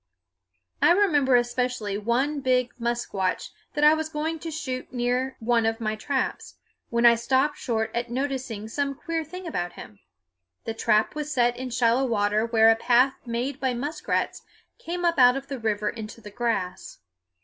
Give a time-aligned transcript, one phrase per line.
[0.81, 5.79] I remember especially one big musquash that I was going to shoot near one of
[5.79, 6.55] my traps,
[6.89, 9.99] when I stopped short at noticing some queer thing about him.
[10.65, 14.41] The trap was set in shallow water where a path made by muskrats
[14.79, 16.97] came up out of the river into the grass.